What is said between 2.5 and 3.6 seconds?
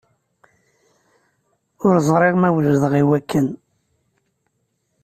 wejdeɣ i wakken.